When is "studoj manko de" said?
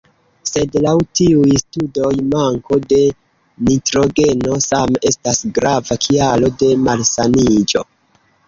1.63-3.01